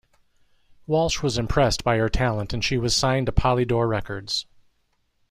[0.87, 4.47] Walsh was impressed by her talent and she was signed to Polydor Records.